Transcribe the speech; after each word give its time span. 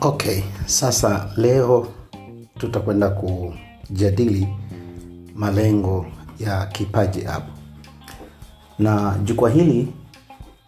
Okay, 0.00 0.42
sasa 0.66 1.30
leo 1.36 1.88
tutakwenda 2.58 3.08
kujadili 3.10 4.48
malengo 5.34 6.06
ya 6.40 6.66
Kipaji 6.66 7.26
App. 7.26 7.48
Na 8.78 9.18
jukwaa 9.24 9.50
hili 9.50 9.92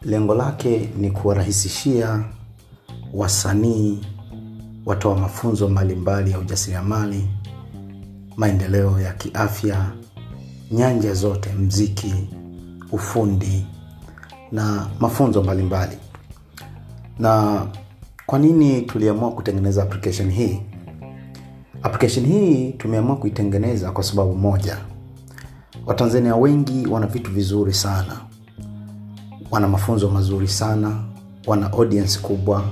lengo 0.03 0.35
lake 0.35 0.91
ni 0.99 1.11
kuwarahisishia 1.11 2.25
wasanii, 3.15 4.07
watoa 4.87 5.17
mafunzo 5.19 5.69
mbalimbali 5.69 6.31
ya 6.31 6.39
ujasiriamali, 6.39 7.29
maendeleo 8.37 9.01
ya 9.01 9.13
kiafya, 9.13 9.91
nyanja 10.71 11.15
zote, 11.15 11.53
mziki, 11.53 12.15
ufundi 12.93 13.67
na 14.53 14.87
mafunzo 15.01 15.43
mbalimbali. 15.43 15.99
Na 17.19 17.63
kwa 18.27 18.39
nini 18.39 18.83
tuliamua 18.83 19.31
kutengeneza 19.33 19.83
application 19.83 20.31
hii? 20.31 20.61
Application 21.83 22.27
hii 22.27 22.73
tumeamua 22.73 23.17
kuitengeneza 23.17 23.91
kwa 23.91 24.05
sababu 24.05 24.35
moja. 24.35 24.79
Watanzania 25.87 26.37
wengi 26.37 26.87
wana 26.87 27.07
vitu 27.07 27.31
vizuri 27.31 27.73
sana, 27.75 28.21
wana 29.51 29.69
mafunzo 29.69 30.11
mazuri 30.11 30.49
sana, 30.49 31.05
wana 31.47 31.73
audience 31.73 32.19
kubwa, 32.21 32.65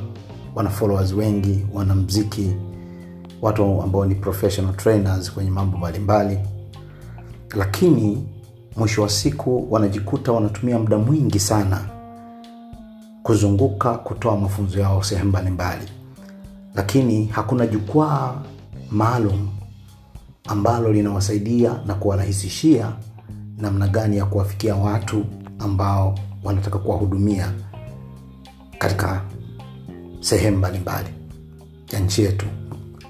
wana 0.55 0.71
followers 0.71 1.13
wengi, 1.13 1.67
wana 1.75 1.95
mziki, 1.95 2.53
watu 3.43 3.83
ambao 3.83 4.07
ni 4.07 4.15
professional 4.15 4.75
trainers 4.77 5.33
kwenye 5.33 5.51
mambo 5.51 5.79
mbalimbali, 5.79 6.39
lakini 7.57 8.27
mwisho 8.77 9.03
wa 9.03 9.09
siku 9.09 9.67
wanajikuta 9.73 10.33
wanatumia 10.33 10.79
muda 10.79 10.99
mwingi 10.99 11.39
sana 11.39 11.81
kuzunguka 13.23 13.95
kutoa 13.95 14.37
mafunzo 14.37 14.81
yao 14.81 15.03
sehemu 15.03 15.29
mbalimbali, 15.29 15.89
lakini 16.75 17.27
hakuna 17.27 17.67
jukwaa 17.67 18.35
maalum 18.91 19.49
ambalo 20.49 20.93
linawasaidia 20.93 21.81
na 21.87 21.95
kuwarahisishia 21.95 22.93
namna 23.59 23.89
gani 23.89 24.17
ya 24.17 24.25
kuwafikia 24.27 24.75
watu 24.77 25.25
ambao 25.59 26.19
wanataka 26.45 26.79
kuwahudumia 26.79 27.53
katika 28.79 29.23
sehemu 30.21 30.57
mbalimbali 30.59 31.09
ya 31.93 32.01
nchi 32.01 32.23
yetu. 32.23 32.47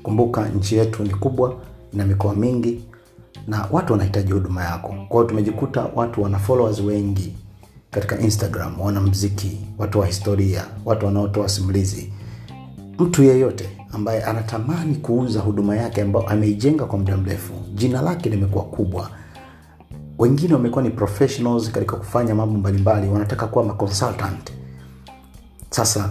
Kumbuka 0.03 0.49
nchi 0.49 0.77
yetu 0.77 1.03
ni 1.03 1.11
kubwa, 1.11 1.55
ina 1.93 2.07
mikoa 2.07 2.35
mingi 2.35 2.85
na 3.47 3.69
watu 3.71 3.93
wanahitaji 3.93 4.33
huduma 4.33 4.65
yako. 4.65 4.95
Kwa 5.09 5.25
tumejikuta 5.25 5.87
watu 5.95 6.23
wana 6.23 6.39
followers 6.39 6.81
wengi 6.81 7.35
katika 7.91 8.19
Instagram, 8.21 8.81
wanamziki, 8.81 9.59
watu 9.79 10.01
wa 10.01 10.07
historia, 10.07 10.65
watu 10.85 11.07
wanaotoa 11.07 11.49
simulizi. 11.49 12.13
Mtu 12.99 13.23
yeyote 13.23 13.71
ambaye 13.93 14.25
anatamani 14.25 14.95
kuuza 14.95 15.41
huduma 15.41 15.77
yake 15.77 16.03
ambayo 16.03 16.29
ameijenga 16.29 16.85
kwa 16.85 16.99
muda 16.99 17.17
mrefu, 17.17 17.53
jina 17.75 18.03
lake 18.03 18.31
limekuwa 18.31 18.65
kubwa, 18.65 19.11
wengine 20.19 20.55
wamekuwa 20.55 20.83
ni 20.85 20.91
professionals 20.91 21.71
katika 21.71 21.97
kufanya 21.97 22.35
mambo 22.35 22.59
mbalimbali, 22.59 23.09
wanataka 23.09 23.47
kuwa 23.47 23.65
maconsultant. 23.65 24.53
Sasa 25.71 26.11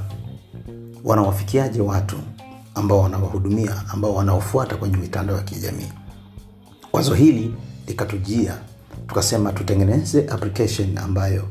wanawafikiaje 1.03 1.81
watu 1.81 2.15
ambao 2.75 2.99
wanawahudumia, 2.99 3.83
ambao 3.93 4.15
wanaofuata 4.15 4.75
kwenye 4.75 4.97
mitandao 4.97 5.37
ya 5.37 5.43
kijamii? 5.43 5.91
Wazo 6.93 7.13
hili 7.15 7.53
likatujia, 7.87 8.57
tukasema 9.07 9.51
tutengeneze 9.53 10.19
application 10.29 10.97
ambayo 10.97 11.47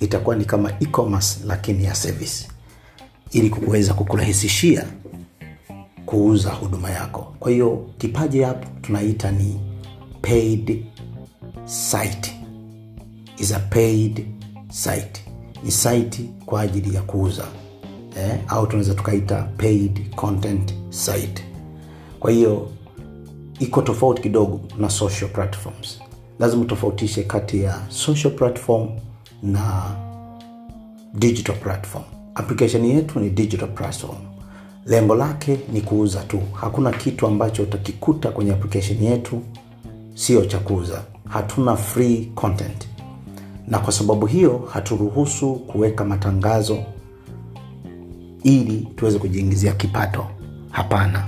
itakuwa 0.00 0.36
ni 0.36 0.44
kama 0.44 0.70
e-commerce 0.80 1.40
lakini 1.46 1.84
ya 1.84 1.94
service, 1.94 2.48
ili 3.30 3.50
kuweza 3.50 3.94
kukurahisishia 3.94 4.84
kuuza 6.06 6.50
huduma 6.50 6.90
yako. 6.90 7.34
Kwa 7.40 7.50
hiyo 7.50 7.86
Kipaji 7.98 8.44
App 8.44 8.82
tunaita 8.82 9.30
ni 9.30 9.60
paid 10.22 10.84
site, 11.64 12.34
is 13.38 13.52
a 13.52 13.58
paid 13.58 14.26
site, 14.70 15.20
ni 15.64 15.70
site 15.70 16.24
kwa 16.46 16.60
ajili 16.60 16.94
ya 16.94 17.02
kuuza 17.02 17.44
eh, 18.18 18.38
au 18.48 18.66
tunaweza 18.66 18.94
tukaita 18.94 19.42
paid 19.42 20.14
content 20.14 20.74
site. 20.90 21.44
Kwa 22.20 22.30
hiyo 22.30 22.68
iko 23.58 23.82
tofauti 23.82 24.22
kidogo 24.22 24.60
na 24.78 24.90
social 24.90 25.30
platforms. 25.30 26.00
Lazima 26.38 26.62
utofautishe 26.62 27.22
kati 27.22 27.62
ya 27.62 27.78
social 27.88 28.32
platform 28.34 28.88
na 29.42 29.82
digital 31.14 31.56
platform. 31.56 32.04
Application 32.34 32.84
yetu 32.84 33.20
ni 33.20 33.30
digital 33.30 33.68
platform. 33.68 34.16
Lengo 34.86 35.14
lake 35.14 35.58
ni 35.72 35.80
kuuza 35.80 36.20
tu. 36.22 36.40
Hakuna 36.52 36.90
kitu 36.92 37.26
ambacho 37.26 37.62
utakikuta 37.62 38.30
kwenye 38.30 38.52
application 38.52 39.02
yetu 39.02 39.40
sio 40.14 40.44
cha 40.44 40.58
kuuza. 40.58 41.02
Hatuna 41.28 41.76
free 41.76 42.30
content, 42.34 42.88
na 43.68 43.78
kwa 43.78 43.92
sababu 43.92 44.26
hiyo 44.26 44.68
haturuhusu 44.72 45.54
kuweka 45.54 46.04
matangazo 46.04 46.78
ili 48.42 48.88
tuweze 48.96 49.18
kujiingizia 49.18 49.72
kipato. 49.72 50.26
Hapana, 50.70 51.26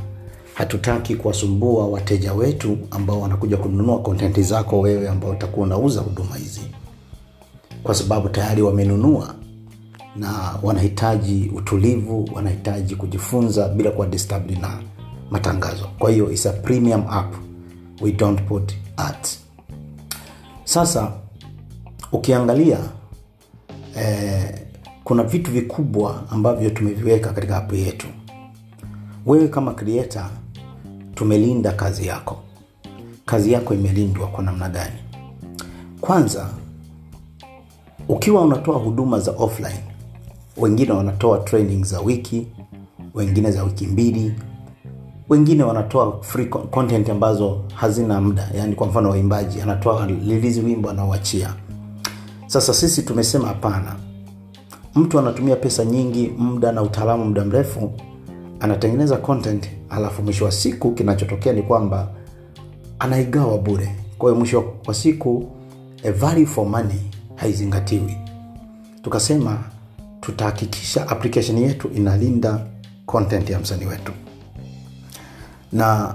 hatutaki 0.57 1.17
kuwasumbua 1.17 1.87
wateja 1.89 2.33
wetu 2.33 2.79
ambao 2.91 3.21
wanakuja 3.21 3.57
kununua 3.57 3.99
kontenti 3.99 4.43
zako 4.43 4.81
wewe 4.81 5.09
ambao 5.09 5.31
utakuwa 5.31 5.67
unauza 5.67 6.01
huduma 6.01 6.37
hizi, 6.37 6.61
kwa 7.83 7.95
sababu 7.95 8.29
tayari 8.29 8.63
wamenunua 8.63 9.35
na 10.17 10.55
wanahitaji 10.63 11.51
utulivu, 11.55 12.31
wanahitaji 12.35 12.97
kujifunza 12.97 13.69
bila 13.69 13.91
kuwa 13.91 14.07
disturbed 14.07 14.59
na 14.61 14.83
matangazo. 15.31 15.89
Kwa 15.99 16.11
hiyo 16.11 16.33
is 16.33 16.47
a 16.47 16.53
premium 16.53 17.05
app, 17.11 17.35
we 18.01 18.13
don't 18.13 18.43
put 18.43 18.73
ads. 18.97 19.39
Sasa 20.65 21.13
ukiangalia 22.13 22.79
eh, 23.97 24.55
kuna 25.05 25.23
vitu 25.23 25.51
vikubwa 25.51 26.23
ambavyo 26.31 26.71
tumeviweka 26.71 27.33
katika 27.33 27.57
app 27.57 27.73
yetu. 27.73 28.07
Wewe 29.27 29.49
kama 29.49 29.75
creator, 29.75 30.31
tumelinda 31.17 31.73
kazi 31.73 32.07
yako. 32.07 32.37
Kazi 33.27 33.53
yako 33.53 33.75
imelindwa 33.75 34.27
kwa 34.27 34.45
namna 34.45 34.69
gani? 34.69 34.97
Kwanza, 36.01 36.49
ukiwa 38.09 38.43
unatoa 38.43 38.79
huduma 38.79 39.21
za 39.21 39.31
offline, 39.33 39.81
wengine 40.57 40.93
wanatoa 40.93 41.39
training 41.39 41.85
za 41.85 42.01
wiki, 42.01 42.47
wengine 43.15 43.51
za 43.51 43.63
wiki 43.65 43.87
mbili, 43.87 44.35
wengine 45.29 45.63
wanatoa 45.63 46.23
free 46.23 46.47
content 46.47 47.11
ambazo 47.11 47.61
hazina 47.75 48.21
muda, 48.21 48.51
yani 48.55 48.75
kwa 48.75 48.87
mfano 48.87 49.11
waimbaji 49.11 49.61
anatoa 49.61 50.07
release 50.07 50.61
wimbo 50.61 50.91
anauachia. 50.91 51.55
Sasa 52.47 52.75
sisi 52.75 53.03
tumesema 53.03 53.49
hapana, 53.49 53.97
mtu 54.95 55.19
anatumia 55.19 55.57
pesa 55.57 55.85
nyingi, 55.85 56.29
muda 56.39 56.73
na 56.73 56.83
utaalamu 56.83 57.25
muda 57.25 57.45
mrefu, 57.45 57.93
anatengeneza 58.61 59.17
content, 59.17 59.69
alafu 59.91 60.23
mwisho 60.23 60.45
wa 60.45 60.53
siku 60.53 60.93
kinachotokea 60.93 61.53
ni 61.53 61.63
kwamba 61.63 62.09
anaigawa 62.99 63.59
bure. 63.59 63.95
Kwa 64.19 64.29
hiyo 64.31 64.39
mwisho 64.39 64.73
wa 64.87 64.95
siku 64.95 65.49
a 66.05 66.13
value 66.13 66.47
for 66.47 66.67
money 66.67 67.01
haizingatiwi. 67.35 68.17
Tukasema 69.03 69.59
tutahakikisha 70.21 71.09
application 71.09 71.59
yetu 71.59 71.89
inalinda 71.95 72.67
content 73.07 73.51
ya 73.51 73.59
msanii 73.59 73.85
wetu, 73.87 74.13
na 75.73 76.15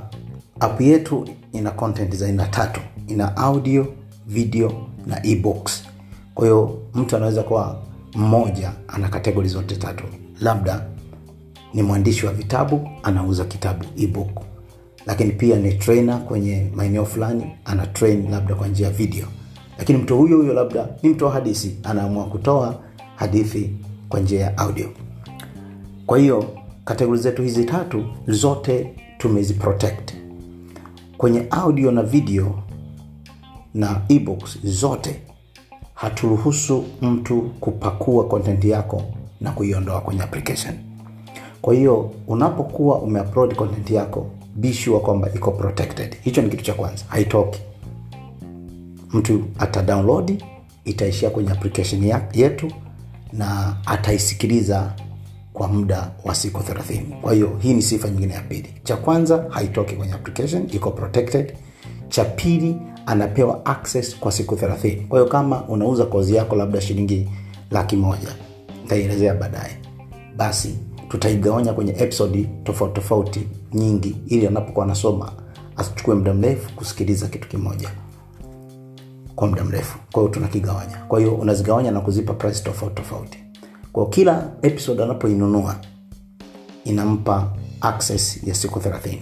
app 0.60 0.82
yetu 0.82 1.28
ina 1.52 1.72
content 1.72 2.16
za 2.16 2.26
aina 2.26 2.48
tatu: 2.48 2.82
ina 3.08 3.38
audio, 3.38 3.88
video 4.28 4.88
na 5.08 5.26
ebooks. 5.26 5.84
Kwa 6.36 6.46
hiyo 6.46 6.80
mtu 6.94 7.16
anaweza 7.16 7.44
kuwa 7.44 7.82
mmoja 8.16 8.72
ana 8.88 9.10
kategori 9.10 9.48
zote 9.50 9.76
tatu, 9.76 10.04
labda 10.42 10.86
ni 11.74 11.82
mwandishi 11.84 12.26
wa 12.26 12.34
vitabu 12.34 12.90
anauza 13.04 13.46
kitabu 13.46 13.86
ebook, 13.98 14.42
lakini 15.06 15.32
pia 15.32 15.56
ni 15.58 15.74
trainer 15.74 16.20
kwenye 16.26 16.72
maeneo 16.76 17.06
fulani 17.06 17.46
ana 17.66 17.88
train 17.88 18.32
labda 18.32 18.56
kwa 18.56 18.68
njia 18.68 18.88
ya 18.88 18.94
video, 18.94 19.26
lakini 19.78 19.98
mtu 20.00 20.18
huyo 20.18 20.38
huyo 20.38 20.54
labda 20.54 20.88
ni 21.04 21.10
mtoa 21.10 21.32
hadithi 21.32 21.78
anaamua 21.84 22.26
kutoa 22.26 22.80
hadithi 23.16 23.70
kwa 24.10 24.20
njia 24.20 24.40
ya 24.42 24.58
audio. 24.58 24.90
Kwa 26.06 26.18
hiyo 26.20 26.46
kategori 26.86 27.20
zetu 27.22 27.42
hizi 27.44 27.66
tatu 27.66 28.04
zote 28.28 28.94
tumeziprotect 29.18 30.14
kwenye 31.18 31.48
audio 31.50 31.92
na 31.92 32.04
video 32.04 32.64
na 33.74 34.02
ebooks 34.10 34.58
zote 34.64 35.22
haturuhusu 35.94 36.84
mtu 37.02 37.42
kupakua 37.42 38.28
kontenti 38.28 38.70
yako 38.70 39.04
na 39.42 39.52
kuiondoa 39.52 40.02
kwenye 40.02 40.22
application. 40.22 40.91
Kwa 41.62 41.74
hiyo 41.74 42.12
unapokuwa 42.28 43.00
umeupload 43.02 43.56
content 43.56 43.92
yako, 43.92 44.28
be 44.56 44.74
sure 44.74 45.00
kwamba 45.00 45.30
iko 45.36 45.52
protected. 45.52 46.16
Hicho 46.22 46.42
ni 46.42 46.50
kitu 46.50 46.64
cha 46.64 46.74
kwanza, 46.74 47.04
haitoki. 47.08 47.60
Mtu 49.14 49.44
atadownload, 49.60 50.44
itaishia 50.86 51.30
kwenye 51.30 51.52
application 51.52 52.04
yetu 52.34 52.72
na 53.34 53.78
ataisikiliza 53.86 54.94
kwa 55.54 55.68
muda 55.68 56.12
wa 56.26 56.36
siku 56.36 56.60
30 56.60 57.22
kwa 57.22 57.34
hiyo 57.34 57.58
hii 57.60 57.74
ni 57.74 57.82
sifa 57.82 58.10
nyingine 58.10 58.34
ya 58.34 58.42
pili. 58.42 58.74
Cha 58.84 58.98
kwanza 58.98 59.46
haitoki 59.50 59.96
kwenye 59.96 60.14
application 60.14 60.68
iko 60.72 60.92
protected. 60.92 61.54
Cha 62.10 62.26
pili 62.26 62.78
anapewa 63.06 63.66
access 63.66 64.20
kwa 64.20 64.32
siku 64.32 64.56
30 64.56 65.08
kwa 65.08 65.20
hiyo 65.20 65.32
kama 65.32 65.64
unauza 65.68 66.06
kozi 66.06 66.36
yako 66.36 66.56
labda 66.56 66.82
shilingi 66.82 67.30
laki 67.72 67.96
moja 67.96 68.36
nitaielezea 68.84 69.34
baadaye. 69.34 69.78
Basi 70.38 70.76
tutaigawanya 71.12 71.74
kwenye 71.74 71.92
episodi 71.92 72.50
tofauti 72.64 72.94
tofauti 72.94 73.48
nyingi 73.74 74.16
ili 74.28 74.48
anapokuwa 74.48 74.86
anasoma 74.86 75.32
asichukue 75.76 76.16
muda 76.16 76.34
mrefu 76.34 76.74
kusikiliza 76.76 77.28
kitu 77.28 77.48
kimoja 77.48 77.90
kwa 79.36 79.48
muda 79.48 79.64
mrefu. 79.64 80.00
Kwa 80.12 80.30
tunakigawanya. 80.30 80.98
Kwa 81.08 81.20
hiyo 81.20 81.36
unazigawanya 81.36 81.92
na 81.92 82.00
kuzipa 82.02 82.34
price 82.34 82.64
tofauti 82.64 82.96
tofauti. 82.96 83.44
Kwa 83.92 84.10
kila 84.10 84.52
episode 84.62 85.04
anapoinunua 85.04 85.76
inampa 86.84 87.54
access 87.82 88.44
ya 88.44 88.56
siku 88.56 88.80
30 88.80 89.18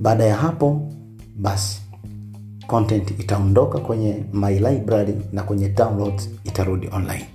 baada 0.00 0.24
ya 0.24 0.36
hapo 0.36 0.92
basi 1.36 1.82
content 2.66 3.10
itaondoka 3.10 3.78
kwenye 3.78 4.24
my 4.32 4.54
library 4.54 5.14
na 5.32 5.42
kwenye 5.42 5.68
downloads 5.68 6.30
itarudi 6.44 6.88
online. 6.92 7.26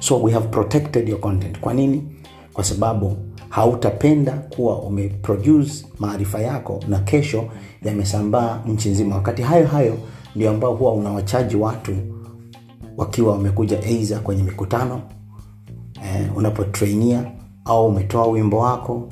So 0.00 0.22
we 0.22 0.32
have 0.32 0.48
protected 0.48 1.08
your 1.08 1.20
content. 1.20 1.60
Kwa 1.60 1.74
nini 1.74 2.15
kwa 2.56 2.64
sababu 2.64 3.16
hautapenda 3.48 4.32
kuwa 4.32 4.82
umeproduce 4.82 5.86
maarifa 5.98 6.40
yako 6.40 6.80
na 6.88 6.98
kesho 6.98 7.44
yamesambaa 7.82 8.62
nchi 8.66 8.88
nzima. 8.88 9.14
Wakati 9.14 9.42
hayo 9.42 9.66
hayo 9.66 9.98
ndio 10.36 10.50
ambao 10.50 10.74
huwa 10.74 10.92
unawachaji 10.92 11.56
watu 11.56 11.96
wakiwa 12.96 13.32
wamekuja 13.32 13.80
eidha 13.84 14.18
kwenye 14.18 14.42
mikutano 14.42 15.02
eh, 16.04 16.36
unapotrainia 16.36 17.30
au 17.64 17.86
umetoa 17.86 18.26
wimbo 18.26 18.58
wako 18.58 19.08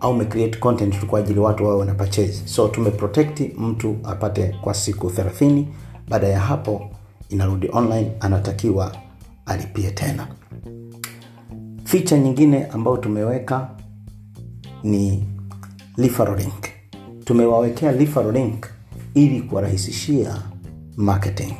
au 0.00 0.10
umecreate 0.10 0.58
content 0.58 1.06
kwa 1.06 1.18
ajili 1.20 1.40
watu 1.40 1.64
wawe 1.64 1.76
wanapachezi 1.76 2.42
so 2.48 2.68
tumeprotekti 2.68 3.54
mtu 3.58 3.96
apate 4.04 4.54
kwa 4.60 4.74
siku 4.74 5.06
30 5.08 5.64
baada 6.08 6.28
ya 6.28 6.40
hapo 6.40 6.90
inarudi 7.28 7.68
online 7.72 8.12
anatakiwa 8.20 8.96
alipie 9.46 9.90
tena 9.90 10.28
ficha 11.86 12.18
nyingine 12.18 12.66
ambayo 12.66 12.96
tumeweka 12.96 13.70
ni 14.82 15.24
link. 16.36 16.64
Tumewawekea 17.24 17.92
link 18.32 18.66
ili 19.14 19.40
kuwarahisishia 19.42 20.42
marketing. 20.96 21.54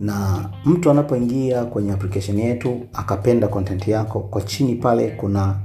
Na 0.00 0.48
mtu 0.64 0.90
anapoingia 0.90 1.64
kwenye 1.64 1.92
application 1.92 2.38
yetu 2.38 2.80
akapenda 2.92 3.48
content 3.48 3.88
yako 3.88 4.20
kwa 4.20 4.42
chini 4.42 4.74
pale 4.74 5.08
kuna 5.10 5.58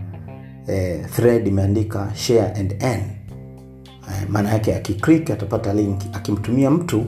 eh, 0.67 1.05
thread 1.15 1.47
imeandika 1.47 2.11
share 2.15 2.51
and 2.59 2.75
earn. 2.79 3.01
Eh, 3.01 4.29
maana 4.29 4.49
yake 4.53 4.75
akiklik 4.75 5.31
atapata 5.31 5.73
link. 5.73 6.01
Akimtumia 6.13 6.71
mtu 6.71 7.05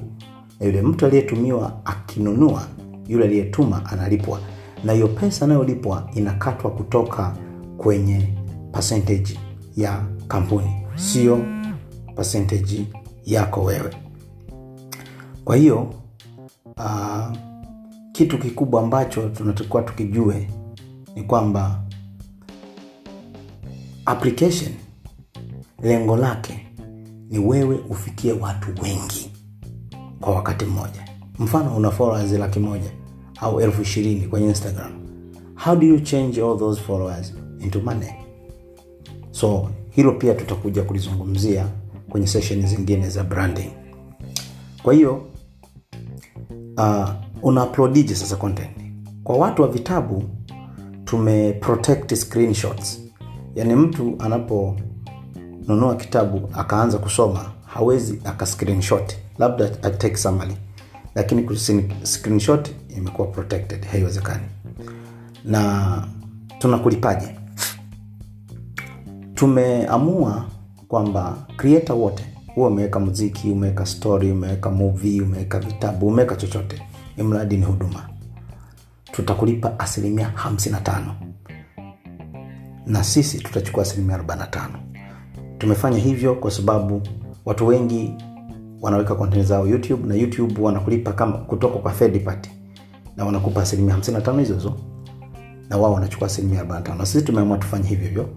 yule 0.62 0.82
mtu 0.82 1.06
aliyetumiwa 1.06 1.82
akinunua 1.86 2.68
yule 3.08 3.26
aliyetuma 3.26 3.86
analipwa 3.86 4.40
na 4.86 4.94
hiyo 4.94 5.08
pesa 5.08 5.46
anayolipwa 5.46 6.10
inakatwa 6.14 6.72
kutoka 6.72 7.38
kwenye 7.78 8.34
percentage 8.72 9.40
ya 9.78 10.06
kampuni 10.28 10.72
sio 10.96 11.40
percentage 12.16 12.86
yako 13.26 13.64
wewe. 13.64 13.96
Kwa 15.46 15.56
hiyo 15.56 15.94
uh, 16.78 17.32
kitu 18.12 18.38
kikubwa 18.38 18.82
ambacho 18.82 19.30
tunatakiwa 19.30 19.82
tukijue 19.82 20.50
ni 21.16 21.24
kwamba 21.24 21.84
application 24.06 24.72
lengo 25.82 26.18
lake 26.18 26.68
ni 27.30 27.40
wewe 27.40 27.80
ufikie 27.90 28.34
watu 28.34 28.82
wengi 28.84 29.32
kwa 30.20 30.36
wakati 30.36 30.66
mmoja. 30.66 31.06
Mfano 31.40 31.78
una 31.78 31.92
followers 31.92 32.32
laki 32.32 32.60
moja 32.60 32.92
au 33.42 33.62
elfu 33.62 33.82
ishirini 33.82 34.28
kwenye 34.28 34.48
instagram. 34.48 34.92
How 35.66 35.76
do 35.76 35.86
you 35.88 36.00
change 36.00 36.42
all 36.42 36.58
those 36.58 36.82
followers 36.82 37.34
into 37.60 37.82
money? 37.82 38.10
So 39.32 39.70
hilo 39.90 40.12
pia 40.12 40.34
tutakuja 40.34 40.84
kulizungumzia 40.84 41.68
kwenye 42.10 42.28
session 42.28 42.68
zingine 42.68 43.10
za 43.10 43.24
branding. 43.24 43.72
Kwa 44.84 44.94
hiyo 44.94 45.26
uh, 46.78 47.10
una 47.42 47.64
uploadije 47.66 48.16
sasa 48.16 48.36
content. 48.36 48.70
Kwa 49.24 49.38
watu 49.38 49.62
wa 49.62 49.68
vitabu 49.68 50.24
tume 51.06 51.54
protect 51.54 52.14
screenshots. 52.16 53.02
Yaani 53.56 53.76
mtu 53.76 54.16
anaponunua 54.20 55.96
kitabu 55.96 56.50
akaanza 56.54 56.98
kusoma 56.98 57.52
hawezi 57.66 58.22
aka 58.24 58.46
screenshot. 58.46 59.16
Labda 59.40 59.66
atake 59.66 60.18
summary. 60.18 60.58
Lakini 61.16 61.58
screenshot 62.04 62.70
imekuwa 62.98 63.28
protected 63.28 63.86
haiwezekani. 63.86 64.44
Na 65.46 66.04
tunakulipaje? 66.60 67.36
Tumeamua 69.34 70.46
kwamba 70.88 71.38
creator 71.58 71.96
wote 71.96 72.26
huwa 72.56 72.68
umeweka 72.68 73.00
muziki 73.00 73.52
umeweka 73.52 73.86
story 73.86 74.32
umeweka 74.32 74.72
movie 74.72 75.22
umeweka 75.22 75.60
vitabu 75.60 76.08
umeweka 76.08 76.36
chochote 76.36 76.82
imradi 77.18 77.58
ni 77.58 77.66
huduma. 77.66 78.10
Tutakulipa 79.12 79.80
asilimia 79.80 80.34
55 80.50 81.00
na 82.86 83.04
sisi 83.04 83.38
tutachukua 83.38 83.84
asilimia 83.84 84.18
45 84.18 84.68
tumefanya 85.58 85.98
hivyo 85.98 86.36
kwa 86.36 86.52
sababu 86.52 87.02
watu 87.46 87.68
wengi 87.68 88.14
wanaweka 88.82 89.16
content 89.16 89.46
zao 89.46 89.68
youtube 89.68 90.08
na 90.08 90.16
youtube 90.16 90.62
wanakulipa 90.62 91.14
kama 91.14 91.38
kutoka 91.38 91.78
kwa 91.80 91.92
third 91.92 92.24
party 92.24 92.50
na 93.18 93.26
wanakupa 93.26 93.62
asilimia 93.62 93.96
55 93.98 94.40
hizo 94.40 94.54
hizo 94.54 94.74
na 95.70 95.78
wao 95.78 95.94
wanachukua 95.94 96.28
asilimia 96.28 96.64
45 96.64 96.98
na 96.98 97.06
sisi 97.06 97.26
tumeamua 97.26 97.58
tufanye 97.58 97.88
hivyo 97.88 98.08
hivyo 98.08 98.30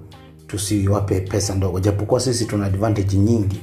tusiwape 0.46 1.20
pesa 1.20 1.54
ndogo 1.54 1.80
japokuwa 1.80 2.20
sisi 2.20 2.44
tuna 2.44 2.66
advantage 2.66 3.16
nyingi 3.16 3.60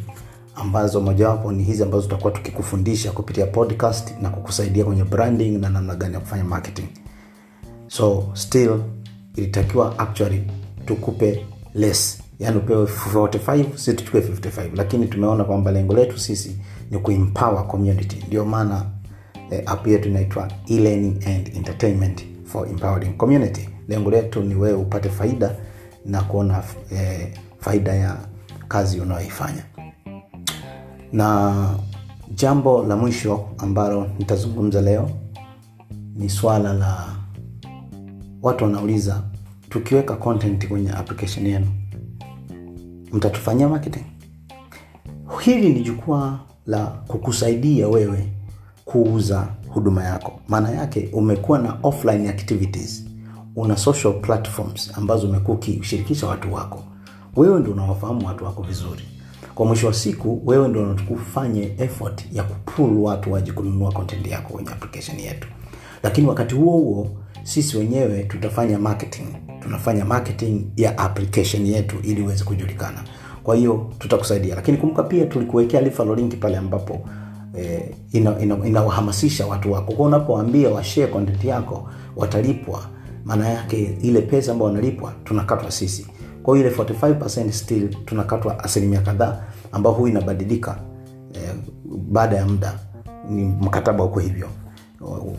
ambazo 0.56 1.01
mojawapo 1.01 1.51
ni 1.51 1.63
hizi 1.63 1.83
ambazo 1.83 2.03
tutakuwa 2.03 2.31
tukikufundisha 2.33 3.12
kupitia 3.12 3.45
podcast 3.45 4.13
na 4.21 4.29
kukusaidia 4.29 4.85
kwenye 4.85 5.03
branding 5.03 5.57
na 5.57 5.69
namna 5.69 5.95
gani 5.95 6.13
ya 6.13 6.19
kufanya 6.19 6.44
marketing. 6.44 6.85
So 7.88 8.29
still 8.33 8.80
ilitakiwa 9.35 9.99
actually 9.99 10.44
tukupe 10.85 11.45
less. 11.73 12.21
Yani 12.40 12.57
upewe 12.57 12.85
45 12.85 13.66
si 13.78 13.94
tuchukue 13.94 14.21
55 14.21 14.69
lakini 14.75 15.07
tumeona 15.07 15.44
kwamba 15.44 15.71
lengo 15.71 15.94
letu 15.94 16.19
sisi 16.19 16.57
ni 16.92 16.97
kuempower 16.97 17.68
community. 17.68 18.23
Ndio 18.28 18.45
maana 18.45 18.85
eh, 19.52 19.64
app 19.66 19.87
yetu 19.87 20.09
inaitwa 20.09 20.52
e-learning 20.68 21.18
and 21.28 21.47
entertainment 21.56 22.25
for 22.45 22.68
empowering 22.69 23.18
community. 23.18 23.69
Lengo 23.87 24.11
letu 24.11 24.42
ni 24.44 24.56
wewe 24.56 24.78
upate 24.78 25.09
faida 25.09 25.56
na 26.06 26.21
kuona 26.21 26.64
eh, 26.92 27.33
faida 27.59 27.94
ya 27.95 28.18
kazi 28.68 28.99
unayoifanya. 28.99 29.64
Na 31.11 31.69
jambo 32.35 32.83
la 32.83 32.95
mwisho 32.95 33.49
ambalo 33.57 34.07
nitazungumza 34.19 34.81
leo 34.81 35.09
ni 36.16 36.30
swala 36.30 36.73
la 36.73 37.16
watu 38.42 38.64
wanauliza 38.64 39.23
tukiweka 39.69 40.16
content 40.16 40.68
kwenye 40.68 40.92
application 40.92 41.47
yenu 41.47 41.68
mtatufanyia 43.14 43.69
marketing? 43.69 44.04
Hili 45.42 45.69
ni 45.69 45.80
jukwaa 45.81 46.40
la 46.66 46.85
kukusaidia 46.85 47.87
wewe 47.87 48.28
kuuza 48.85 49.47
huduma 49.69 50.04
yako. 50.04 50.39
Maana 50.47 50.69
yake 50.71 51.09
umekuwa 51.13 51.59
na 51.59 51.77
offline 51.83 52.30
activities. 52.30 53.06
Una 53.56 53.77
social 53.77 54.13
platforms 54.13 54.92
ambazo 54.97 55.27
umekuwa 55.30 55.57
ukishirikisha 55.57 56.27
watu 56.27 56.54
wako. 56.54 56.83
Wewe 57.35 57.59
ndio 57.59 57.73
unawafahamu 57.73 58.27
watu 58.27 58.45
wako 58.45 58.63
vizuri. 58.63 59.01
Kwa 59.56 59.65
mwisho 59.65 59.87
wa 59.87 59.94
siku 59.94 60.42
wewe 60.45 60.68
ndio 60.68 60.83
unatukufanye 60.83 61.73
effort 61.77 62.25
ya 62.33 62.44
kupul 62.44 62.97
watu 62.97 63.31
waje 63.33 63.51
kununua 63.51 63.92
content 63.92 64.27
yako 64.27 64.54
kwenye 64.54 64.69
application 64.69 65.19
yetu. 65.19 65.47
Lakini 66.04 66.27
wakati 66.27 66.56
huo 66.56 66.77
huo 66.77 67.07
sisi 67.44 67.77
wenyewe 67.77 68.23
tutafanya 68.23 68.80
marketing. 68.80 69.27
Tunafanya 69.59 70.06
marketing 70.06 70.61
ya 70.77 70.97
application 70.97 71.65
yetu 71.65 71.95
ili 72.04 72.21
uweze 72.21 72.44
kujulikana. 72.44 73.04
Kwa 73.44 73.56
hiyo 73.56 73.89
tutakusaidia. 73.99 74.56
Lakini 74.56 74.77
kumbuka 74.77 75.04
pia 75.04 75.25
tulikuwekea 75.25 75.81
link 75.81 76.35
pale 76.39 76.57
ambapo 76.57 77.09
eh, 77.57 77.81
inawahamasisha 78.64 79.44
ina, 79.44 79.47
ina 79.47 79.56
watu 79.56 79.71
wako. 79.71 79.94
Kwa 79.94 80.06
unapoambia 80.07 80.69
washee 80.69 81.07
content 81.07 81.44
yako 81.44 81.90
watalipwa. 82.16 82.81
Maana 83.26 83.50
yake 83.50 83.97
ile 84.02 84.21
pesa 84.21 84.52
ambayo 84.52 84.71
wanalipwa 84.71 85.14
tunakatwa 85.24 85.71
sisi. 85.71 86.07
Kwa 86.44 86.59
ile 86.59 86.69
45 86.69 87.52
still 87.52 87.90
tunakatwa 88.06 88.64
asilimia 88.64 89.02
kadhaa 89.02 89.44
ambao 89.71 89.94
huu 89.94 90.07
inabadilika 90.07 90.80
eh, 91.33 91.50
baada 91.85 92.35
ya 92.35 92.45
muda. 92.45 92.80
Ni 93.30 93.44
mkataba 93.45 94.04
uko 94.04 94.19
hivyo 94.19 94.47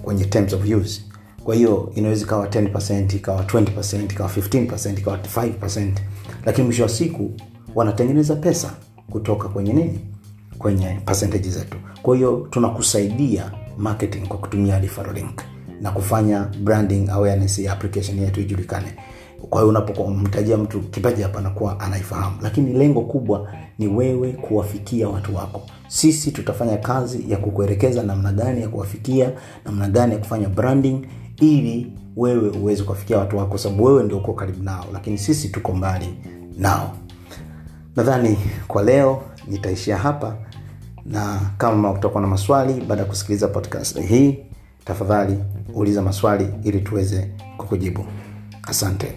kwenye 0.02 0.24
terms 0.24 0.52
of 0.52 0.64
use. 0.70 1.02
Kwa 1.44 1.54
hiyo 1.54 1.92
inaweza 1.94 2.22
ikawa 2.24 2.46
10 2.46 3.16
ikawa 3.16 3.42
20 3.42 3.62
ikawa 3.62 4.28
15 4.28 4.98
ikawa 4.98 5.16
5 5.18 5.92
lakini 6.44 6.64
mwisho 6.66 6.82
wa 6.82 6.88
siku 6.88 7.30
wanatengeneza 7.74 8.36
pesa 8.36 8.70
kutoka 9.10 9.48
kwenye 9.48 9.72
nini 9.72 10.00
kwenye 10.58 11.00
percentage 11.04 11.48
zetu. 11.50 11.76
Kwa 12.02 12.16
hiyo 12.16 12.46
tunakusaidia 12.50 13.52
marketing 13.78 14.26
kwa 14.28 14.38
kutumia 14.38 14.80
link 14.80 15.42
na 15.80 15.90
kufanya 15.90 16.48
branding 16.62 17.08
awareness 17.10 17.58
ya 17.58 17.72
application 17.72 18.18
yetu 18.18 18.40
ijulikane. 18.40 18.94
Kwa 19.50 19.60
hiyo 19.60 19.68
unapomtajia 19.68 20.56
mtu 20.56 20.80
kipaji 20.80 21.22
hapa 21.22 21.38
anakuwa 21.38 21.80
anaifahamu. 21.80 22.36
Lakini 22.42 22.72
lengo 22.72 23.00
kubwa 23.00 23.52
ni 23.78 23.86
wewe 23.88 24.32
kuwafikia 24.32 25.08
watu 25.08 25.36
wako. 25.36 25.62
Sisi 25.88 26.30
tutafanya 26.30 26.76
kazi 26.76 27.30
ya 27.30 27.36
kukuelekeza 27.36 28.02
namna 28.02 28.32
gani 28.32 28.60
ya 28.62 28.68
kuwafikia 28.68 29.32
namna 29.64 29.88
gani 29.88 30.12
ya 30.12 30.18
kufanya 30.18 30.48
branding 30.48 31.06
ili 31.40 31.92
wewe 32.16 32.48
uweze 32.50 32.82
kuwafikia 32.82 33.18
watu 33.18 33.38
wako 33.38 33.58
sababu 33.58 33.84
wewe 33.84 34.02
ndio 34.02 34.18
uko 34.18 34.32
karibu 34.32 34.62
nao. 34.62 34.84
Lakini 34.92 35.18
sisi 35.18 35.48
tuko 35.48 35.72
mbali 35.72 36.14
nao. 36.58 36.96
Nadhani 37.96 38.36
kwa 38.68 38.82
leo 38.82 39.22
nitaishia 39.46 39.96
hapa. 39.96 40.36
Na 41.06 41.40
kama 41.58 41.90
utakuwa 41.92 42.20
na 42.22 42.28
maswali 42.28 42.80
baada 42.80 43.02
ya 43.02 43.08
kusikiliza 43.08 43.48
podcast 43.48 44.00
hii 44.00 44.38
tafadhali 44.84 45.38
uliza 45.74 46.02
maswali 46.02 46.48
ili 46.64 46.80
tuweze 46.80 47.30
kukujibu. 47.56 48.04
Asante 48.62 49.12